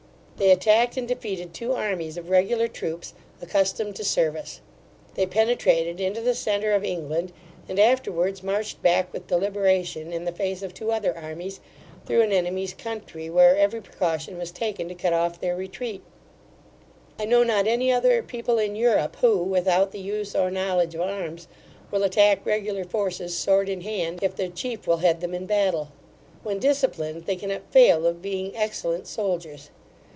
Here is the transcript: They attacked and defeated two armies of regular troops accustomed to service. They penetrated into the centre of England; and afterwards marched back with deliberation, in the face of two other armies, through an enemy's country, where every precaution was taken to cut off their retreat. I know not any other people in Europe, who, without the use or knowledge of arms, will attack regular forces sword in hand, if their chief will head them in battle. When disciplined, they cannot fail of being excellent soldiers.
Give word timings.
They 0.37 0.49
attacked 0.49 0.97
and 0.97 1.07
defeated 1.07 1.53
two 1.53 1.73
armies 1.73 2.17
of 2.17 2.31
regular 2.31 2.67
troops 2.67 3.13
accustomed 3.43 3.95
to 3.97 4.03
service. 4.03 4.59
They 5.13 5.27
penetrated 5.27 5.99
into 5.99 6.19
the 6.19 6.33
centre 6.33 6.73
of 6.73 6.83
England; 6.83 7.31
and 7.69 7.77
afterwards 7.77 8.41
marched 8.41 8.81
back 8.81 9.13
with 9.13 9.27
deliberation, 9.27 10.11
in 10.11 10.25
the 10.25 10.31
face 10.31 10.63
of 10.63 10.73
two 10.73 10.91
other 10.91 11.15
armies, 11.15 11.59
through 12.07 12.21
an 12.23 12.31
enemy's 12.31 12.73
country, 12.73 13.29
where 13.29 13.55
every 13.55 13.81
precaution 13.81 14.39
was 14.39 14.49
taken 14.49 14.87
to 14.87 14.95
cut 14.95 15.13
off 15.13 15.39
their 15.39 15.55
retreat. 15.55 16.01
I 17.19 17.25
know 17.25 17.43
not 17.43 17.67
any 17.67 17.91
other 17.91 18.23
people 18.23 18.57
in 18.57 18.75
Europe, 18.75 19.17
who, 19.17 19.43
without 19.43 19.91
the 19.91 19.99
use 19.99 20.33
or 20.35 20.49
knowledge 20.49 20.95
of 20.95 21.01
arms, 21.01 21.47
will 21.91 22.01
attack 22.01 22.43
regular 22.47 22.83
forces 22.83 23.37
sword 23.37 23.69
in 23.69 23.81
hand, 23.81 24.23
if 24.23 24.35
their 24.35 24.49
chief 24.49 24.87
will 24.87 24.97
head 25.05 25.21
them 25.21 25.35
in 25.35 25.45
battle. 25.45 25.89
When 26.41 26.57
disciplined, 26.57 27.27
they 27.27 27.35
cannot 27.35 27.71
fail 27.71 28.07
of 28.07 28.23
being 28.23 28.55
excellent 28.57 29.05
soldiers. 29.05 29.69